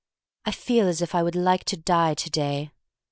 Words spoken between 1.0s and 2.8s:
if I would like to die to day.